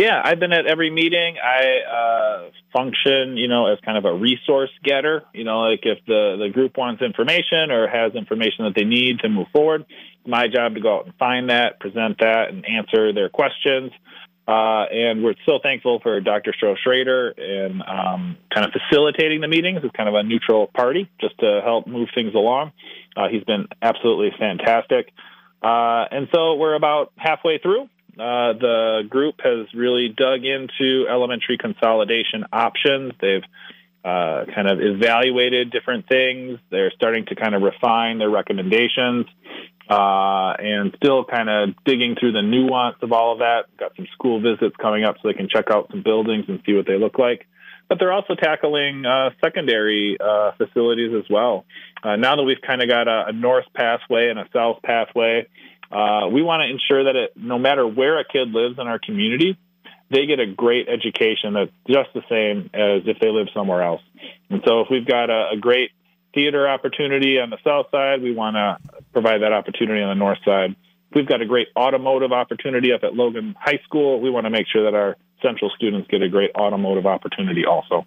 [0.00, 1.36] Yeah, I've been at every meeting.
[1.36, 5.24] I uh, function, you know, as kind of a resource getter.
[5.34, 9.18] You know, like if the the group wants information or has information that they need
[9.18, 9.84] to move forward,
[10.26, 13.92] my job to go out and find that, present that, and answer their questions.
[14.48, 16.54] Uh, and we're so thankful for Dr.
[16.56, 21.10] Stroh Schrader and um, kind of facilitating the meetings as kind of a neutral party
[21.20, 22.72] just to help move things along.
[23.14, 25.12] Uh, he's been absolutely fantastic.
[25.62, 27.90] Uh, and so we're about halfway through.
[28.20, 33.12] Uh, the group has really dug into elementary consolidation options.
[33.18, 33.42] They've
[34.04, 36.58] uh, kind of evaluated different things.
[36.70, 39.26] They're starting to kind of refine their recommendations
[39.88, 43.64] uh, and still kind of digging through the nuance of all of that.
[43.78, 46.74] Got some school visits coming up so they can check out some buildings and see
[46.74, 47.46] what they look like.
[47.88, 51.64] But they're also tackling uh, secondary uh, facilities as well.
[52.04, 55.48] Uh, now that we've kind of got a, a, north pathway and a south pathway,
[55.90, 58.98] uh, we want to ensure that it, no matter where a kid lives in our
[58.98, 59.58] community,
[60.10, 64.02] they get a great education that's just the same as if they live somewhere else.
[64.48, 65.90] And so if we've got a, a great
[66.34, 68.78] theater opportunity on the south side, we want to
[69.12, 70.76] provide that opportunity on the north side.
[71.10, 74.50] If we've got a great automotive opportunity up at Logan High School, we want to
[74.50, 78.06] make sure that our central students get a great automotive opportunity also.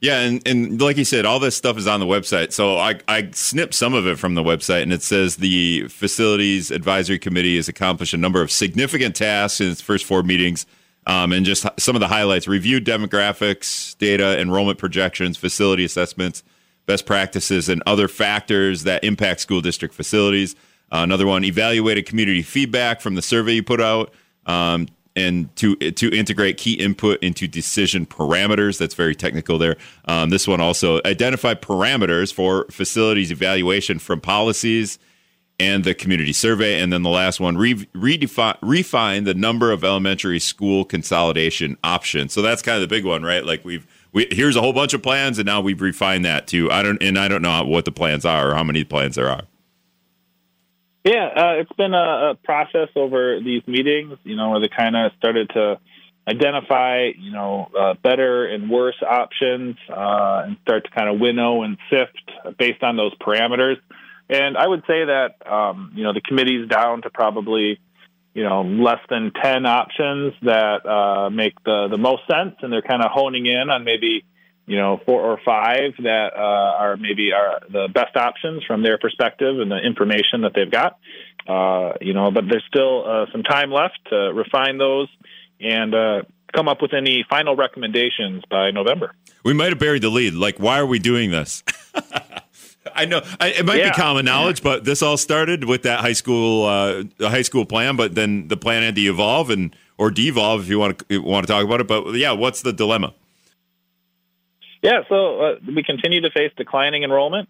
[0.00, 2.52] Yeah, and, and like you said, all this stuff is on the website.
[2.52, 6.70] So I, I snipped some of it from the website, and it says the Facilities
[6.70, 10.64] Advisory Committee has accomplished a number of significant tasks in its first four meetings.
[11.06, 16.42] Um, and just some of the highlights reviewed demographics, data, enrollment projections, facility assessments,
[16.86, 20.54] best practices, and other factors that impact school district facilities.
[20.92, 24.12] Uh, another one, evaluated community feedback from the survey you put out,
[24.46, 28.78] um, and to to integrate key input into decision parameters.
[28.78, 29.76] That's very technical there.
[30.06, 34.98] Um, this one also identify parameters for facilities evaluation from policies
[35.60, 36.80] and the community survey.
[36.80, 42.32] And then the last one, re- redefine, refine the number of elementary school consolidation options.
[42.32, 43.44] So that's kind of the big one, right?
[43.44, 46.70] Like we've we, here's a whole bunch of plans, and now we've refined that to
[46.72, 49.28] I don't and I don't know what the plans are or how many plans there
[49.28, 49.42] are.
[51.04, 54.18] Yeah, uh, it's been a, a, process over these meetings.
[54.24, 55.78] You know, where they kind of started to
[56.28, 61.62] identify, you know, uh, better and worse options, uh, and start to kind of winnow
[61.62, 63.76] and sift based on those parameters.
[64.28, 67.80] And I would say that um, you know the committee's down to probably
[68.32, 72.82] you know less than 10 options that uh, make the, the most sense and they're
[72.82, 74.24] kind of honing in on maybe
[74.66, 76.38] you know four or five that uh,
[76.78, 80.98] are maybe are the best options from their perspective and the information that they've got
[81.48, 85.08] uh, you know but there's still uh, some time left to refine those
[85.60, 86.22] and uh,
[86.54, 90.58] come up with any final recommendations by november we might have buried the lead like
[90.58, 91.62] why are we doing this
[92.94, 93.90] I know I, it might yeah.
[93.90, 97.96] be common knowledge, but this all started with that high school uh, high school plan.
[97.96, 101.46] But then the plan had to evolve and or devolve if you want to want
[101.46, 101.86] to talk about it.
[101.86, 103.14] But yeah, what's the dilemma?
[104.82, 107.48] Yeah, so uh, we continue to face declining enrollment.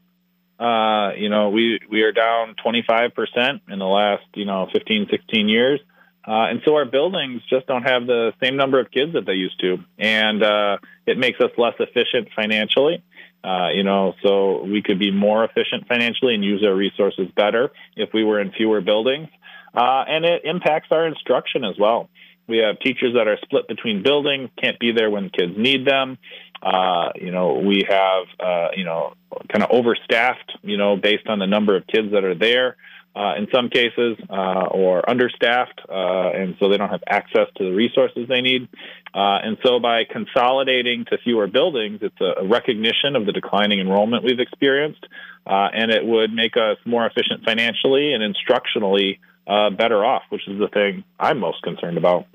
[0.59, 5.07] Uh, you know, we we are down 25 percent in the last you know 15,
[5.11, 5.81] 16 years.
[6.27, 9.33] Uh, and so our buildings just don't have the same number of kids that they
[9.33, 13.03] used to, and uh, it makes us less efficient financially.
[13.43, 17.71] Uh, you know, so we could be more efficient financially and use our resources better
[17.97, 19.29] if we were in fewer buildings.
[19.75, 22.11] Uh, and it impacts our instruction as well.
[22.47, 26.19] We have teachers that are split between buildings, can't be there when kids need them.
[26.63, 29.15] Uh, you know, we have, uh, you know,
[29.51, 32.77] kind of overstaffed, you know, based on the number of kids that are there
[33.15, 37.65] uh, in some cases, uh, or understaffed, uh, and so they don't have access to
[37.65, 38.69] the resources they need.
[39.13, 44.23] Uh, and so, by consolidating to fewer buildings, it's a, recognition of the declining enrollment
[44.23, 45.05] we've experienced,
[45.45, 49.19] uh, and it would make us more efficient financially and instructionally
[49.49, 52.27] uh, better off, which is the thing I'm most concerned about.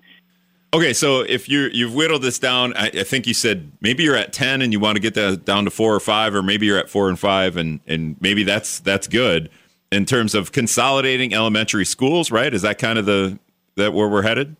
[0.75, 4.17] Okay, so if you you've whittled this down, I, I, think you said maybe you're
[4.17, 6.65] at ten and you want to get that down to four or five, or maybe
[6.65, 9.49] you're at four and five, and and maybe that's that's good
[9.89, 12.53] in terms of consolidating elementary schools, right?
[12.53, 13.39] Is that kind of the
[13.77, 14.57] that where we're headed?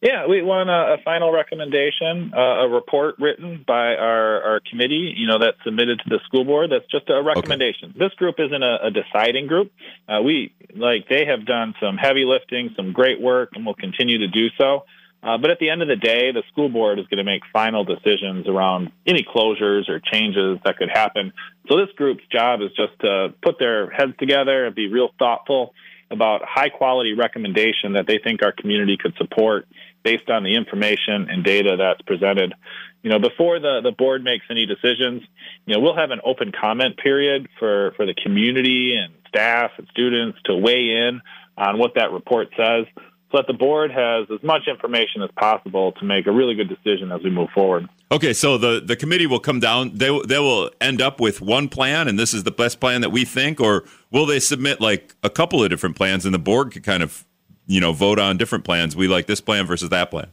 [0.00, 5.12] Yeah, we want a, a final recommendation, uh, a report written by our, our committee,
[5.16, 6.70] you know, that's submitted to the school board.
[6.70, 7.90] That's just a recommendation.
[7.90, 7.98] Okay.
[7.98, 9.72] This group isn't a, a deciding group.
[10.08, 14.18] Uh, we, like, they have done some heavy lifting, some great work, and will continue
[14.18, 14.84] to do so.
[15.20, 17.42] Uh, but at the end of the day, the school board is going to make
[17.52, 21.32] final decisions around any closures or changes that could happen.
[21.68, 25.74] So this group's job is just to put their heads together and be real thoughtful
[26.10, 29.66] about high quality recommendation that they think our community could support
[30.02, 32.54] based on the information and data that's presented.
[33.02, 35.22] You know, before the, the board makes any decisions,
[35.66, 39.86] you know, we'll have an open comment period for, for the community and staff and
[39.90, 41.20] students to weigh in
[41.56, 42.86] on what that report says
[43.30, 46.68] so that the board has as much information as possible to make a really good
[46.68, 47.86] decision as we move forward.
[48.10, 49.90] Okay, so the, the committee will come down.
[49.94, 53.10] They they will end up with one plan, and this is the best plan that
[53.10, 56.72] we think, or will they submit like a couple of different plans, and the board
[56.72, 57.26] could kind of
[57.68, 58.96] you know vote on different plans.
[58.96, 60.32] We like this plan versus that plan.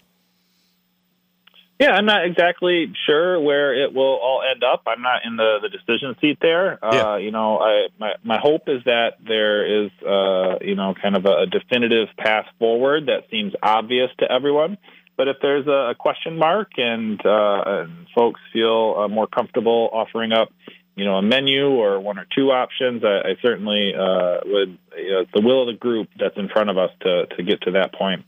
[1.79, 4.83] Yeah, I'm not exactly sure where it will all end up.
[4.87, 6.79] I'm not in the, the decision seat there.
[6.83, 7.17] Uh.
[7.17, 11.25] You know, I, my, my hope is that there is, uh, you know, kind of
[11.25, 14.77] a, a definitive path forward that seems obvious to everyone.
[15.17, 20.31] But if there's a, question mark and, uh, and folks feel uh, more comfortable offering
[20.31, 20.53] up,
[20.95, 24.77] you know, a menu or one or two options, I, I certainly uh, would.
[24.97, 27.43] You know, it's the will of the group that's in front of us to to
[27.43, 28.23] get to that point.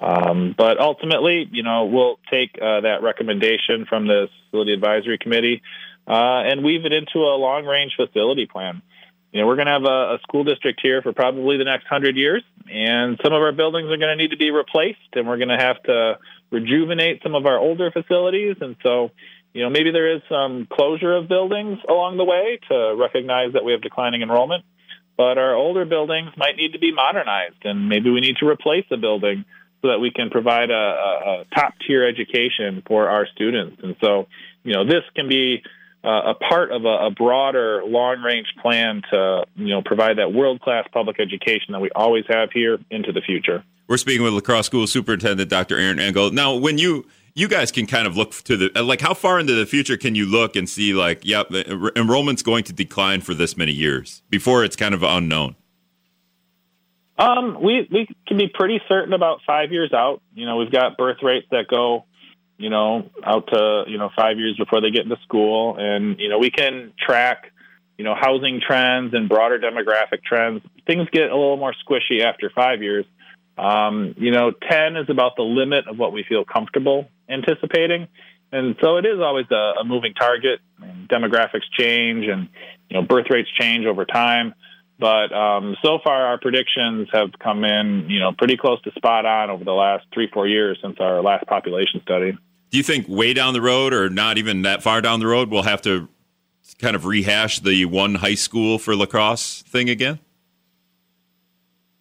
[0.00, 5.62] Um, but ultimately, you know, we'll take uh, that recommendation from the facility advisory committee
[6.06, 8.82] uh, and weave it into a long range facility plan.
[9.32, 11.86] You know, we're going to have a, a, school district here for probably the next
[11.86, 15.26] hundred years, and some of our buildings are going to need to be replaced, and
[15.26, 16.18] we're going to have to
[16.50, 18.56] rejuvenate some of our older facilities.
[18.60, 19.10] And so,
[19.56, 23.64] you know, maybe there is some closure of buildings along the way to recognize that
[23.64, 24.64] we have declining enrollment.
[25.16, 28.84] But our older buildings might need to be modernized, and maybe we need to replace
[28.90, 29.46] a building
[29.80, 33.80] so that we can provide a, a, a top tier education for our students.
[33.82, 34.26] And so,
[34.62, 35.62] you know, this can be
[36.04, 40.34] uh, a part of a, a broader long range plan to, you know, provide that
[40.34, 43.64] world class public education that we always have here into the future.
[43.88, 45.78] We're speaking with La Crosse School Superintendent Dr.
[45.78, 46.30] Aaron Engel.
[46.30, 47.06] Now, when you
[47.36, 50.16] you guys can kind of look to the like how far into the future can
[50.16, 51.48] you look and see like yep
[51.94, 55.54] enrollment's going to decline for this many years before it's kind of unknown
[57.18, 60.20] um, we we can be pretty certain about five years out.
[60.34, 62.04] You know, we've got birth rates that go,
[62.58, 66.28] you know, out to you know five years before they get into school, and you
[66.28, 67.52] know we can track,
[67.96, 70.62] you know, housing trends and broader demographic trends.
[70.86, 73.06] Things get a little more squishy after five years.
[73.58, 78.08] Um, you know, ten is about the limit of what we feel comfortable anticipating,
[78.52, 80.60] and so it is always a, a moving target.
[81.08, 82.48] demographics change, and
[82.88, 84.54] you know, birth rates change over time.
[84.98, 89.26] But um, so far, our predictions have come in, you know, pretty close to spot
[89.26, 92.32] on over the last three, four years since our last population study.
[92.70, 95.50] Do you think way down the road, or not even that far down the road,
[95.50, 96.08] we'll have to
[96.78, 100.18] kind of rehash the one high school for La Crosse thing again?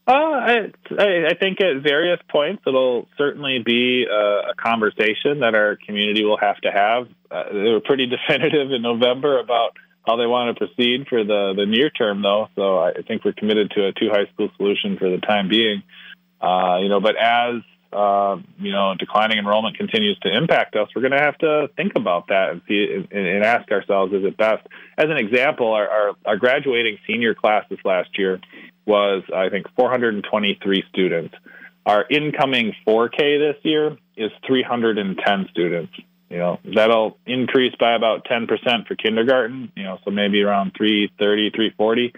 [0.08, 5.78] Uh, I, I think at various points it'll certainly be a, a conversation that our
[5.84, 7.08] community will have to have.
[7.32, 9.72] Uh, they were pretty definitive in November about
[10.06, 12.50] how they want to proceed for the, the near term, though.
[12.56, 15.82] So I think we're committed to a two high school solution for the time being.
[16.40, 17.64] Uh, you know, but as
[17.96, 21.94] uh, you know, declining enrollment continues to impact us, we're going to have to think
[21.96, 24.68] about that and see and, and, ask ourselves, is it best?
[24.98, 28.42] As an example, our, our, our graduating senior class this last year
[28.86, 31.34] was, I think, 423 students.
[31.86, 33.18] Our incoming 4K
[33.54, 35.94] this year is 310 students.
[36.30, 41.52] You know, that'll increase by about 10% for kindergarten, you know, so maybe around 330,
[41.52, 42.14] 340.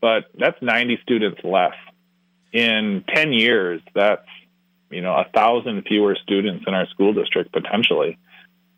[0.00, 1.74] But that's 90 students less.
[2.52, 4.26] In 10 years, that's,
[4.92, 8.18] you know, a thousand fewer students in our school district potentially.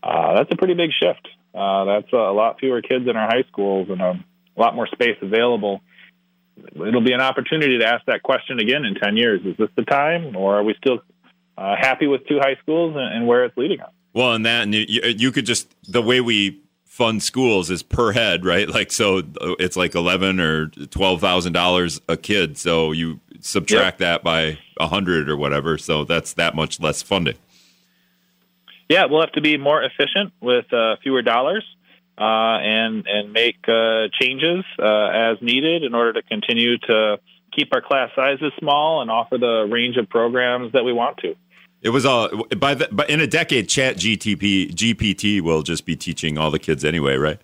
[0.02, 1.28] Uh, that's a pretty big shift.
[1.54, 4.20] Uh, that's a lot fewer kids in our high schools and a
[4.56, 5.80] lot more space available.
[6.74, 9.40] It'll be an opportunity to ask that question again in 10 years.
[9.44, 11.00] Is this the time, or are we still
[11.56, 13.90] uh, happy with two high schools and, and where it's leading us?
[14.12, 16.60] Well, and that, and you, you could just the way we
[16.94, 18.68] fund schools is per head, right?
[18.68, 19.22] Like so,
[19.58, 22.56] it's like eleven or twelve thousand dollars a kid.
[22.56, 24.22] So you subtract yep.
[24.22, 25.76] that by a hundred or whatever.
[25.76, 27.34] So that's that much less funding.
[28.88, 31.64] Yeah, we'll have to be more efficient with uh, fewer dollars
[32.16, 32.22] uh,
[32.62, 37.18] and and make uh, changes uh, as needed in order to continue to
[37.50, 41.34] keep our class sizes small and offer the range of programs that we want to.
[41.84, 45.94] It was all by the but in a decade, Chat GTP GPT will just be
[45.94, 47.40] teaching all the kids anyway, right?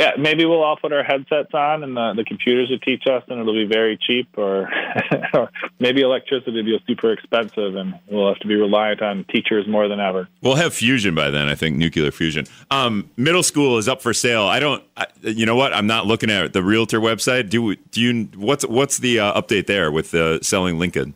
[0.00, 3.22] yeah, maybe we'll all put our headsets on and the, the computers will teach us
[3.28, 4.66] and it'll be very cheap or,
[5.34, 9.68] or maybe electricity will be super expensive and we'll have to be reliant on teachers
[9.68, 10.26] more than ever.
[10.40, 12.46] We'll have fusion by then, I think, nuclear fusion.
[12.70, 14.44] Um, middle school is up for sale.
[14.44, 15.74] I don't, I, you know what?
[15.74, 17.50] I'm not looking at the realtor website.
[17.50, 21.14] Do, do you, what's, what's the uh, update there with uh, selling Lincoln?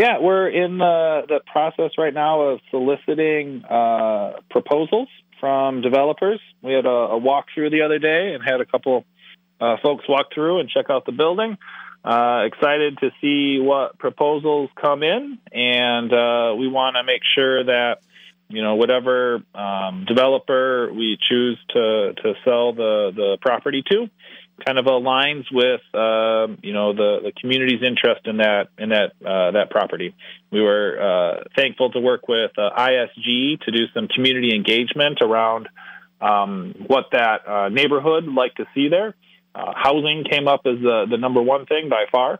[0.00, 5.08] Yeah, we're in the, the process right now of soliciting uh, proposals
[5.40, 6.40] from developers.
[6.62, 9.04] We had a, a walkthrough the other day and had a couple
[9.60, 11.58] uh, folks walk through and check out the building.
[12.02, 17.62] Uh, excited to see what proposals come in, and uh, we want to make sure
[17.62, 17.98] that
[18.48, 24.08] you know whatever um, developer we choose to to sell the the property to
[24.64, 29.12] kind of aligns with uh, you know the, the community's interest in that in that
[29.24, 30.14] uh, that property.
[30.50, 35.68] We were uh, thankful to work with uh, ISG to do some community engagement around
[36.20, 39.14] um, what that uh, neighborhood would like to see there.
[39.54, 42.38] Uh, housing came up as the, the number one thing by far.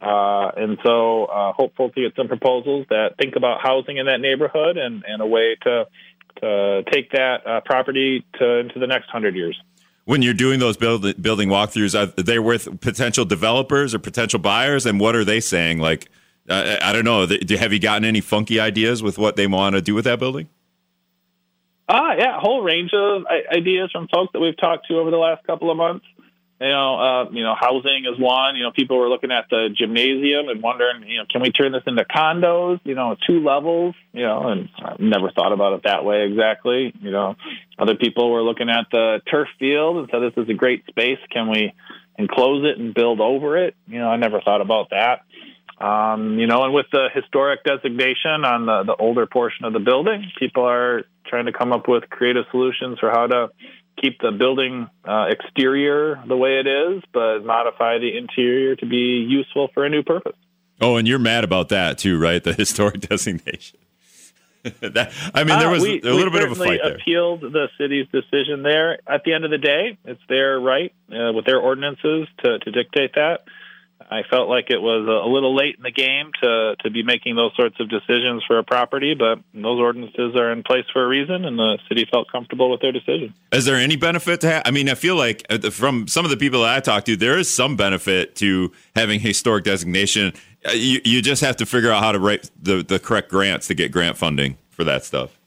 [0.00, 5.04] and so, hopeful to get some proposals that think about housing in that neighborhood and,
[5.06, 5.86] and a way to,
[6.40, 9.56] to take that property to, into the next hundred years
[10.08, 14.86] when you're doing those build, building walkthroughs, are they with potential developers or potential buyers?
[14.86, 15.80] And what are they saying?
[15.80, 16.08] Like,
[16.48, 17.26] uh, I don't know.
[17.26, 20.48] Have you gotten any funky ideas with what they want to do with that building?
[21.90, 25.18] Ah, yeah, a whole range of ideas from folks that we've talked to over the
[25.18, 26.06] last couple of months.
[26.60, 28.56] You know, uh, you know, housing is one.
[28.56, 31.70] You know, people were looking at the gymnasium and wondering, you know, can we turn
[31.70, 32.80] this into condos?
[32.82, 33.94] You know, two levels.
[34.12, 36.92] You know, and I've never thought about it that way exactly.
[37.00, 37.36] You know,
[37.78, 41.20] other people were looking at the turf field and said this is a great space.
[41.30, 41.72] Can we
[42.18, 43.76] enclose it and build over it?
[43.86, 45.20] You know, I never thought about that.
[45.80, 49.78] Um, you know, and with the historic designation on the, the older portion of the
[49.78, 53.50] building, people are trying to come up with creative solutions for how to
[54.00, 59.26] keep the building uh, exterior the way it is, but modify the interior to be
[59.28, 60.36] useful for a new purpose.
[60.80, 62.42] Oh, and you're mad about that too, right?
[62.42, 63.78] The historic designation.
[64.80, 66.94] that, I mean, there uh, was uh, we, a little bit of a fight there.
[66.94, 68.98] appealed the city's decision there.
[69.06, 72.70] At the end of the day, it's their right uh, with their ordinances to, to
[72.70, 73.44] dictate that.
[74.10, 77.36] I felt like it was a little late in the game to to be making
[77.36, 81.08] those sorts of decisions for a property, but those ordinances are in place for a
[81.08, 83.34] reason, and the city felt comfortable with their decision.
[83.52, 84.50] Is there any benefit to?
[84.50, 87.06] Ha- I mean, I feel like uh, from some of the people that I talked
[87.06, 90.32] to, there is some benefit to having historic designation.
[90.66, 93.66] Uh, you you just have to figure out how to write the the correct grants
[93.66, 95.38] to get grant funding for that stuff.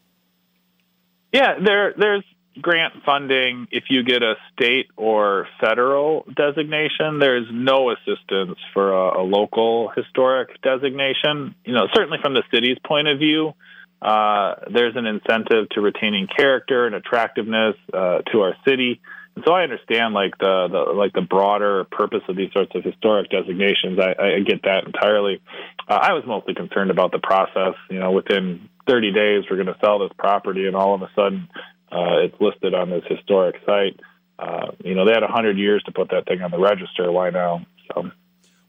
[1.34, 2.24] Yeah, there there's
[2.60, 9.22] grant funding, if you get a state or federal designation, there's no assistance for a,
[9.22, 11.56] a local historic designation.
[11.64, 13.54] You know, certainly from the city's point of view,
[14.02, 19.00] uh, there's an incentive to retaining character and attractiveness uh, to our city.
[19.36, 22.84] And so I understand like the, the like the broader purpose of these sorts of
[22.84, 23.98] historic designations.
[23.98, 25.42] I, I get that entirely.
[25.88, 27.76] Uh, I was mostly concerned about the process.
[27.90, 31.10] You know, within 30 days, we're going to sell this property, and all of a
[31.16, 31.48] sudden,
[31.92, 34.00] uh, it's listed on this historic site.
[34.40, 37.12] Uh, you know, they had 100 years to put that thing on the register.
[37.12, 37.66] Why now?
[37.94, 38.10] So.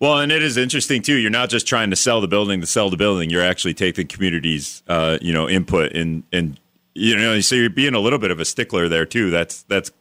[0.01, 1.15] Well, and it is interesting too.
[1.15, 3.31] You're not just trying to sell the building to sell the building.
[3.31, 6.59] You're actually taking communities, uh, you know, input and and
[6.95, 9.31] you know, so you're being a little bit of a stickler there too.
[9.31, 9.93] That's that's,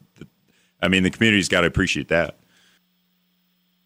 [0.82, 2.36] I mean, the community's got to appreciate that.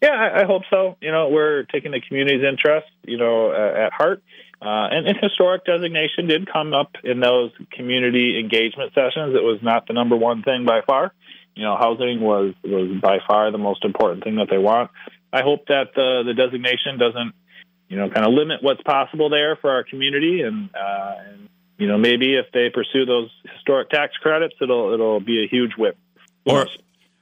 [0.01, 0.97] Yeah, I, I hope so.
[1.01, 4.21] You know, we're taking the community's interest, you know, uh, at heart.
[4.59, 9.35] Uh, and, and, historic designation did come up in those community engagement sessions.
[9.35, 11.13] It was not the number one thing by far.
[11.55, 14.89] You know, housing was was by far the most important thing that they want.
[15.31, 17.33] I hope that the the designation doesn't,
[17.87, 21.87] you know, kind of limit what's possible there for our community, and, uh, and you
[21.87, 25.97] know, maybe if they pursue those historic tax credits, it'll it'll be a huge whip.
[26.45, 26.65] Or,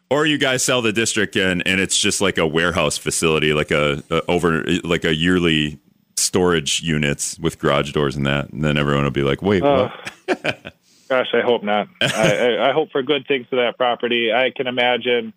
[0.09, 3.71] or you guys sell the district and, and it's just like a warehouse facility, like
[3.71, 5.79] a, a over like a yearly
[6.18, 9.89] storage units with garage doors and that, and then everyone will be like, "Wait, uh,
[10.26, 10.74] what?"
[11.09, 11.88] gosh, I hope not.
[12.01, 14.32] I, I, I hope for good things for that property.
[14.34, 15.34] I can imagine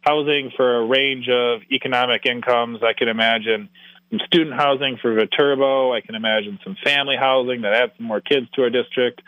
[0.00, 2.82] housing for a range of economic incomes.
[2.82, 3.68] I can imagine
[4.10, 5.94] some student housing for Viterbo.
[5.94, 9.22] I can imagine some family housing that adds some more kids to our district.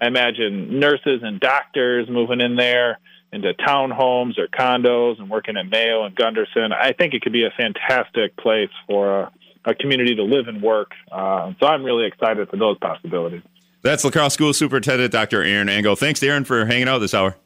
[0.00, 2.98] I imagine nurses and doctors moving in there
[3.32, 6.72] into townhomes or condos and working at Mayo and Gundersen.
[6.72, 9.32] I think it could be a fantastic place for a,
[9.64, 10.92] a community to live and work.
[11.10, 13.42] Uh, so I'm really excited for those possibilities.
[13.82, 15.42] That's La Crosse School Superintendent Dr.
[15.42, 15.96] Aaron Engel.
[15.96, 17.36] Thanks, Aaron, for hanging out this hour.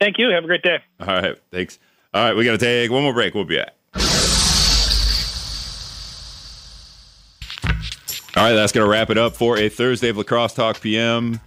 [0.00, 0.30] Thank you.
[0.30, 0.78] Have a great day.
[1.00, 1.38] All right.
[1.50, 1.78] Thanks.
[2.12, 2.36] All right.
[2.36, 3.34] We got to take one more break.
[3.34, 3.74] We'll be back.
[8.36, 10.80] All right, that's going to wrap it up for a Thursday of La Crosse Talk
[10.80, 11.40] PM.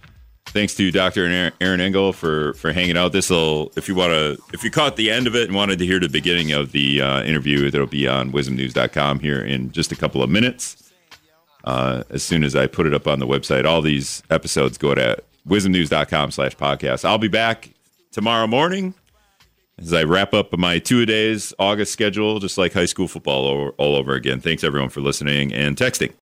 [0.50, 1.52] Thanks to Dr.
[1.60, 3.12] Aaron Engel for for hanging out.
[3.12, 5.78] This will, if you want to, if you caught the end of it and wanted
[5.78, 9.92] to hear the beginning of the uh, interview, that'll be on WIZMnews.com here in just
[9.92, 10.90] a couple of minutes.
[11.64, 14.94] Uh, as soon as I put it up on the website, all these episodes go
[14.94, 17.04] to WIZMnews.com slash podcast.
[17.04, 17.68] I'll be back
[18.10, 18.94] tomorrow morning
[19.78, 23.96] as I wrap up my two days August schedule, just like high school football all
[23.96, 24.40] over again.
[24.40, 26.12] Thanks everyone for listening and texting.